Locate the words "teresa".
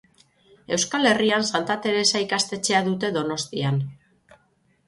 1.83-2.21